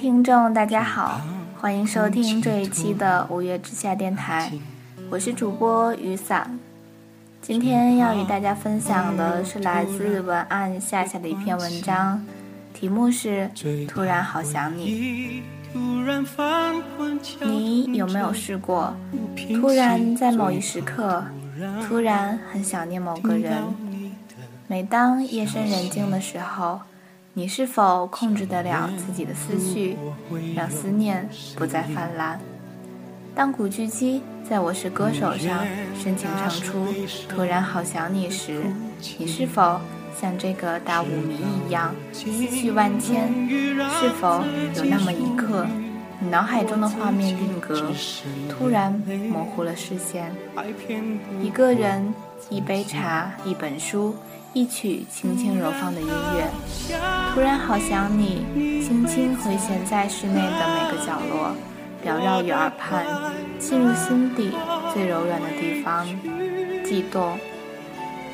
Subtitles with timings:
[0.00, 1.20] 听众，大家好，
[1.60, 4.50] 欢迎收听这一期的五月之下电台，
[5.10, 6.58] 我是主播雨伞。
[7.42, 12.24] 今天要与大家分享的是来自文案夏夏的一篇文章，
[12.72, 13.50] 题目是
[13.86, 15.42] 《突然好想你》。
[17.46, 18.96] 你有没有试过，
[19.60, 21.22] 突然在某一时刻，
[21.86, 23.54] 突然很想念某个人？
[24.66, 26.80] 每当夜深人静的时候。
[27.40, 29.96] 你是否控制得了自己的思绪，
[30.54, 31.26] 让思念
[31.56, 32.36] 不再泛滥？
[33.34, 35.64] 当古巨基在我是歌手上
[35.98, 36.86] 深情唱出
[37.30, 38.62] “突然好想你”时，
[39.16, 39.80] 你是否
[40.20, 43.32] 像这个大舞迷一样思绪万千？
[43.98, 44.44] 是否
[44.76, 45.66] 有那么一刻，
[46.18, 47.90] 你脑海中的画面定格，
[48.50, 48.92] 突然
[49.32, 50.30] 模糊了视线？
[51.42, 52.12] 一个人，
[52.50, 54.14] 一杯茶，一本书。
[54.52, 56.48] 一曲轻轻柔放的音乐，
[57.32, 58.44] 突然好想你，
[58.84, 61.54] 轻轻回旋在室内的每个角落，
[62.04, 63.06] 缭绕于耳畔，
[63.60, 64.50] 进入心底
[64.92, 66.04] 最柔软的地方，
[66.84, 67.38] 悸动。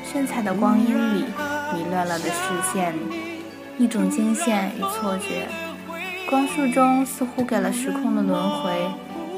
[0.03, 1.25] 炫彩的光阴里，
[1.73, 2.95] 迷乱了的视线，
[3.77, 5.47] 一种惊现与错觉。
[6.27, 8.87] 光束中似乎给了时空的轮回，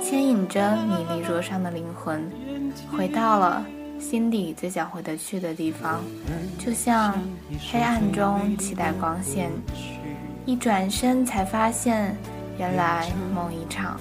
[0.02, 2.32] 牵引着你离灼伤的灵魂，
[2.96, 3.66] 回到了。
[4.00, 6.02] 心底最想回得去的地方，
[6.58, 7.14] 就像
[7.72, 9.52] 黑暗中期待光线，
[10.46, 12.16] 一转身才发现，
[12.58, 14.00] 原来梦一场，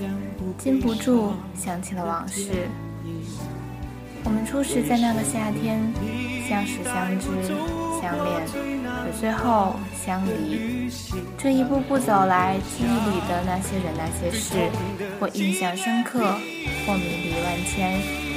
[0.56, 2.68] 禁不住想起了往事。
[4.24, 5.80] 我们初识在那个夏天，
[6.48, 7.26] 相识、相知、
[8.00, 8.42] 相恋，
[9.04, 9.74] 而最后
[10.04, 10.90] 相离。
[11.36, 14.70] 这一步步走来，记忆里的那些人、那些事，
[15.18, 16.20] 或印象深刻，
[16.86, 18.27] 或迷离万千。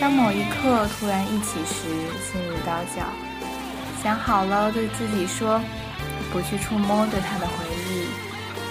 [0.00, 1.88] 当某一刻突然一起时，
[2.20, 3.06] 心如刀绞。
[4.02, 5.60] 想好了对自己说，
[6.32, 8.06] 不去触摸对他的回忆；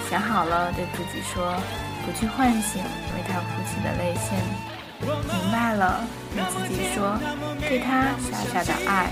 [0.08, 1.52] 想好了对自己说，
[2.06, 2.82] 不去唤醒
[3.14, 4.38] 为他哭泣的泪腺。
[4.98, 6.00] 明白了
[6.32, 7.18] 对自己说，
[7.68, 9.10] 对他傻傻的爱，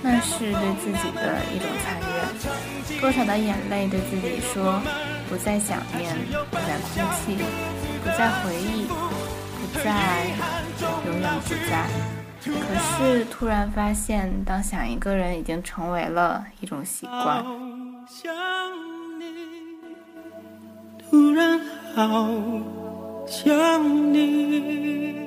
[0.00, 3.00] 那是对自己的一种残忍。
[3.00, 4.80] 多少的眼泪对自己说，
[5.28, 6.14] 不再想念，
[6.50, 7.36] 不再哭泣，
[8.04, 10.63] 不再回忆，不再。
[10.80, 11.86] 永远不在。
[12.44, 12.50] 可
[12.98, 17.42] 是突然发现，当想一个人已经成为了一种习惯。
[18.06, 18.34] 想
[19.18, 19.24] 你
[21.08, 21.58] 突然
[21.94, 22.28] 好
[23.26, 25.23] 想你。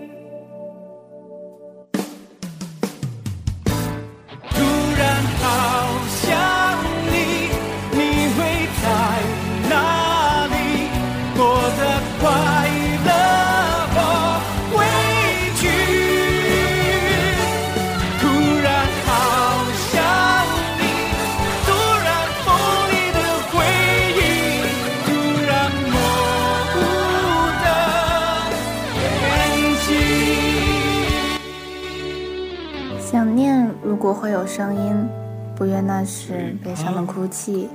[33.88, 35.08] 如果会有声音，
[35.56, 37.70] 不愿那是悲伤的哭泣。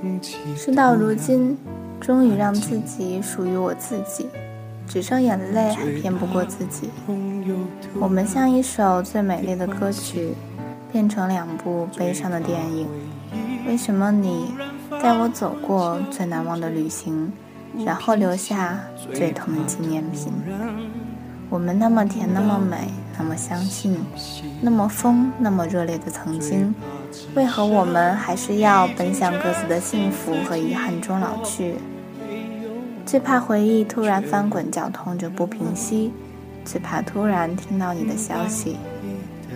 [0.55, 1.57] 事到如今，
[1.99, 4.27] 终于让自己属于我自己，
[4.85, 6.91] 只剩眼泪还骗不过自己。
[7.99, 10.35] 我们像一首最美丽的歌曲，
[10.91, 12.87] 变成两部悲伤的电影。
[13.65, 14.53] 为什么你
[15.01, 17.33] 带我走过最难忘的旅行，
[17.83, 18.79] 然后留下
[19.11, 20.31] 最痛的纪念品？
[21.49, 23.97] 我们那么甜，那么美，那么相信，
[24.61, 26.73] 那么疯，那么热烈的曾经，
[27.35, 31.75] 为何我们还是要奔向各自的幸福和遗憾中老去？
[33.05, 36.11] 最怕回忆突然翻滚绞痛着不平息，
[36.65, 38.77] 最怕突然听到你的消息，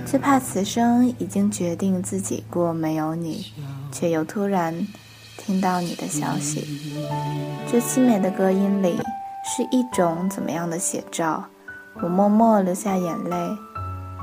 [0.06, 3.46] 最怕此生已经决定自己过没有你，
[3.92, 4.88] 却又突然
[5.38, 6.92] 听到你的消息。
[7.72, 8.98] 这凄美的歌音里
[9.44, 11.44] 是一种怎么样的写照？
[12.02, 13.58] 我默默流下眼泪。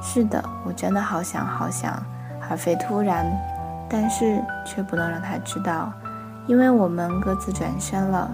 [0.02, 1.92] 是的，我真的好想好想，
[2.48, 3.26] 而非突然，
[3.88, 5.92] 但是却不能让他知道，
[6.46, 8.30] 因为我们各自转身了，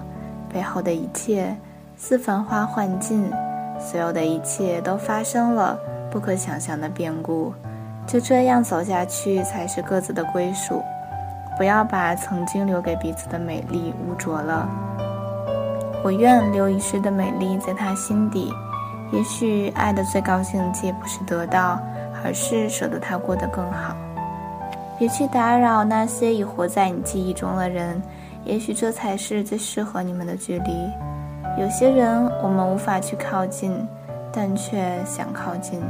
[0.52, 1.56] 背后的一切
[1.96, 3.30] 似繁花幻尽，
[3.78, 5.78] 所有的一切都发生了
[6.10, 7.54] 不可想象的变故。
[8.06, 10.82] 就这样走下去，才是各自的归属。
[11.56, 14.68] 不要把曾经留给彼此的美丽污浊了。
[16.02, 18.52] 我愿留一世的美丽在他心底。
[19.12, 21.80] 也许爱的最高境界不是得到，
[22.24, 23.94] 而是舍得他过得更好。
[24.98, 28.00] 别去打扰那些已活在你记忆中的人，
[28.44, 30.70] 也许这才是最适合你们的距离。
[31.58, 33.86] 有些人我们无法去靠近，
[34.32, 35.82] 但却想靠近。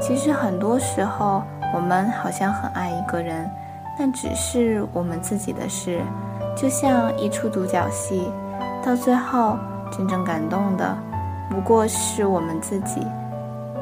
[0.00, 1.42] 其实很多时候，
[1.72, 3.50] 我们好像很爱一个人，
[3.98, 6.02] 但只是我们自己的事，
[6.54, 8.30] 就像一出独角戏。
[8.84, 9.56] 到最后，
[9.90, 10.96] 真正感动的
[11.50, 13.06] 不过是我们自己。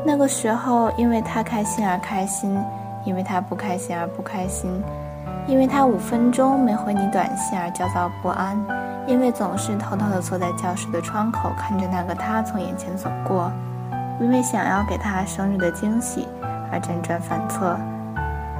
[0.04, 2.58] 那个时候，因为他开心而开心，
[3.04, 4.82] 因为他不开心而不开心，
[5.46, 8.56] 因为他五分钟没回你短信而焦躁不安，
[9.06, 13.50] 因为总是偷偷的坐在教室的窗口看着那个他从眼前走过，
[14.20, 16.28] 因为想要给他生日的惊喜
[16.70, 17.76] 而辗转反侧。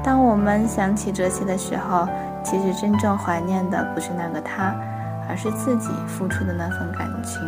[0.03, 2.09] 当我们想起这些的时候，
[2.43, 4.75] 其实真正怀念的不是那个他。
[5.27, 7.41] 而是自己付出的那份感情。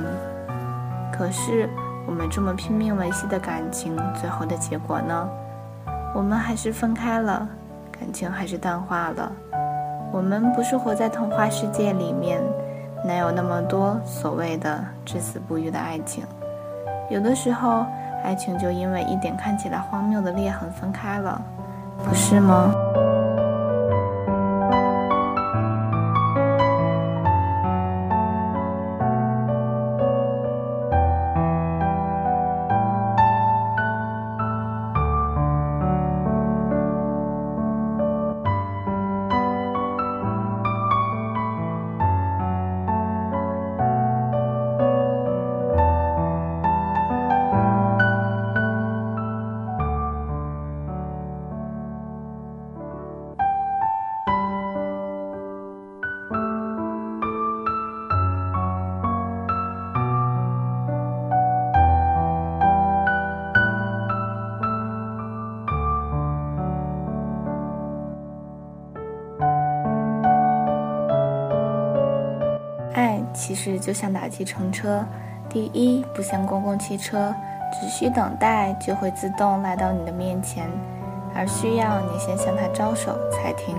[1.17, 1.69] 可是，
[2.07, 5.29] 我们这么拼命维系的感情，最后的结果呢？
[6.15, 7.49] 我们还是分开了，
[7.91, 9.33] 感情还是淡化了。
[10.13, 12.41] 我们不是活在童话世界里面，
[13.05, 16.25] 哪有那么多所谓的至死不渝的爱情？
[17.11, 17.87] 有的时候，
[18.23, 21.41] 爱情就因为一点看起来荒谬的裂痕分开了，
[22.05, 22.71] 不是吗？
[73.37, 75.05] 其实就像打计程车，
[75.47, 77.35] 第一不像公共汽车，
[77.71, 80.67] 只需等待就会自动来到你的面前，
[81.35, 83.77] 而需要你先向它招手才停。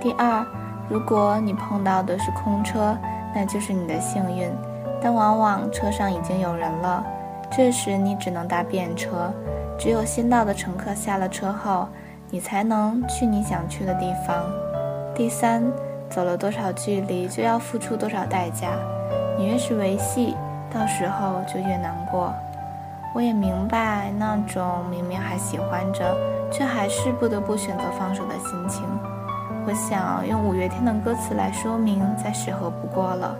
[0.00, 0.42] 第二，
[0.88, 2.96] 如果你碰到的是空车，
[3.34, 4.50] 那就是你的幸运，
[5.02, 7.04] 但往往车上已经有人了，
[7.50, 9.30] 这时你只能搭便车，
[9.78, 11.86] 只有先到的乘客下了车后，
[12.30, 14.42] 你才能去你想去的地方。
[15.14, 15.62] 第三。
[16.10, 18.68] 走了多少距离，就要付出多少代价。
[19.36, 20.36] 你越是维系，
[20.72, 22.32] 到时候就越难过。
[23.14, 26.16] 我也明白那种明明还喜欢着，
[26.50, 28.84] 却还是不得不选择放手的心情。
[29.66, 33.36] 我想用五月天的歌词来说明，再适合不过了。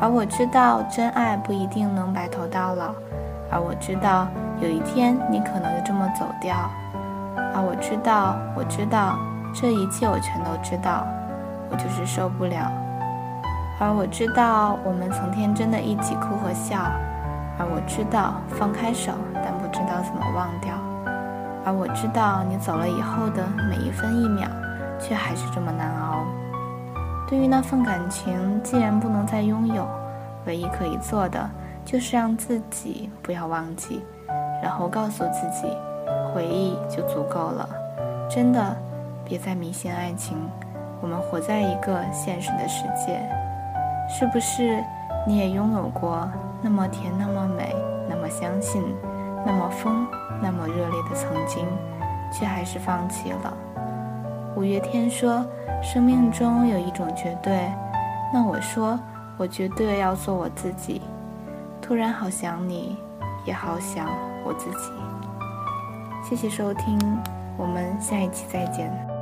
[0.00, 2.94] 而我知道，真爱不一定能白头到老。
[3.50, 4.28] 而我知道，
[4.60, 6.54] 有一天你可能就这么走掉。
[7.54, 9.16] 而我知道，我知道，
[9.54, 11.06] 这一切我全都知道。
[11.70, 12.70] 我就是受不了，
[13.80, 16.76] 而我知道我们曾天真的一起哭和笑，
[17.58, 20.72] 而我知道放开手，但不知道怎么忘掉，
[21.64, 24.48] 而我知道你走了以后的每一分一秒，
[25.00, 26.24] 却还是这么难熬。
[27.28, 29.86] 对于那份感情，既然不能再拥有，
[30.46, 31.50] 唯一可以做的
[31.84, 34.04] 就是让自己不要忘记，
[34.62, 35.66] 然后告诉自己，
[36.32, 37.68] 回忆就足够了。
[38.30, 38.76] 真的，
[39.24, 40.36] 别再迷信爱情。
[41.00, 43.20] 我们活在一个现实的世界，
[44.08, 44.82] 是不是
[45.26, 46.28] 你也拥有过
[46.62, 47.74] 那么甜、那么美、
[48.08, 48.82] 那么相信、
[49.44, 50.06] 那么疯、
[50.42, 51.66] 那么热烈的曾经，
[52.32, 53.56] 却还是放弃了？
[54.56, 55.44] 五月天说
[55.82, 57.70] ：“生命中有一种绝对。”
[58.32, 58.98] 那我说
[59.36, 61.02] ：“我绝对要做我自己。”
[61.82, 62.96] 突然好想你，
[63.44, 64.08] 也好想
[64.44, 64.90] 我自己。
[66.28, 66.98] 谢谢收听，
[67.56, 69.15] 我们下一期再见。